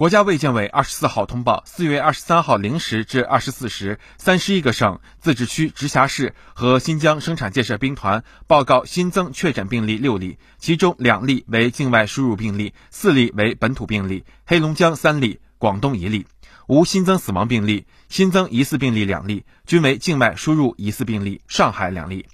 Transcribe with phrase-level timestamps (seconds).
[0.00, 16.26] 国家卫健委二十四号通报，四月二十三号零时至二十四时，三十一个省、自治区、直辖市和新疆生产建设兵团报告新增确诊病例六例，其中两例为境外输入病例，四例为本土病例，黑龙江三例，广东一例，
[16.66, 22.24] 无新增死亡病例，新增疑似病例两例，均为境外输入疑似病例，上海两例。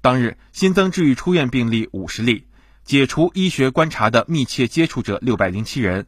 [0.00, 2.46] 当日新增治愈出院病例五十例，
[2.84, 6.06] 解除医学观察的密切接触者六百零七人。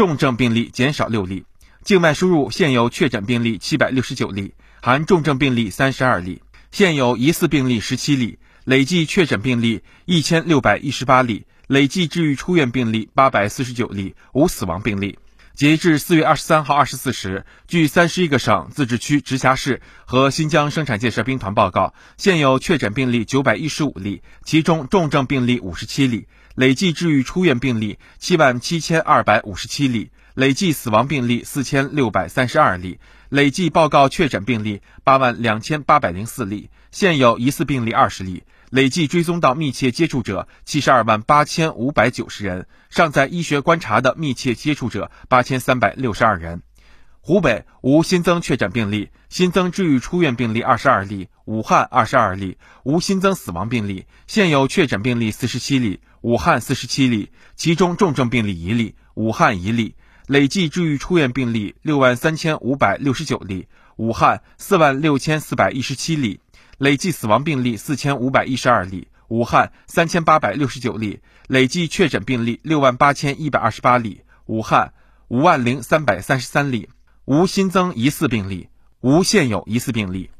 [0.00, 1.44] 重症病例减少六例，
[1.84, 15.18] 境外输入现有确诊病例七百六十九例，含重症病例三十二例，现有疑似病例十七例，累计确诊病例一千六百一十八例，累计治愈出院病例八百四十九例，无死亡病例。
[15.54, 26.26] 截至四月二十三号二十四时，据三十一个省、自治区、直辖市和新疆生产建设兵团报告，现有确诊病例九百一十五例，其中重症病例五十七例。
[26.60, 46.60] 累计治愈出院病例七万七千二百五十七例，累计死亡病例四千六百三十二例，累计报告确诊病例八万两千八百零四例，现有疑似病例二十例，累计追踪到密切接触者七十二万八千五百九十人，尚在医学观察的密切接触者八千三百六十二人。
[47.22, 59.94] 湖北无新增确诊病例，新增治愈出院病例二十二例，武汉二十二例，无新增死亡病例，现有确诊病例四十七例，武汉四十七例，其中重症病例一例，武汉一例，
[60.26, 66.40] 累计治愈出院病例六万三千五百六十九例，武汉四万六千四百一十七例，
[66.78, 74.94] 累计死亡病例四千五百一十二例，武汉三千八百六十九例，累计确诊病例六万八千一百二十八例，武汉
[75.28, 76.88] 五万零三百三十三例。
[77.30, 78.70] 无新增疑似病例，
[79.02, 80.30] 无现有疑似病例。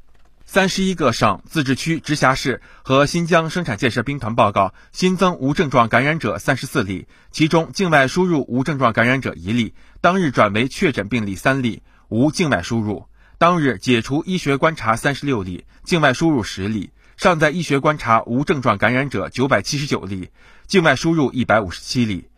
[0.44, 13.06] 三十一个省、自治区、直辖市和新疆生产建设兵团报告新增无症状感染者三十四例，其中境外输入无症状感染者一例，当日转为确诊病例三例，无境外输入。
[13.38, 20.30] 当日解除医学观察三十六例，境外输入十例，尚在医学观察无症状感染者九百七十九例，
[20.66, 22.29] 境外输入一百五十七例。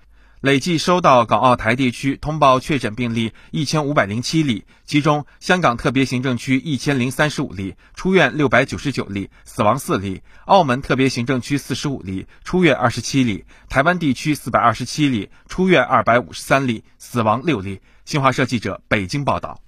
[0.43, 17.81] 累计收到港澳台地区通报确诊病例一千五百零七例，其中香港特别行政区一千零三十五例，出院六百九十九例，死亡四例；澳门特别行政区四十五例，出院二十七例；台湾地区四百二十七例，出院二百五十三例，死亡六例。
[18.05, 19.63] 新华社记者北京报道。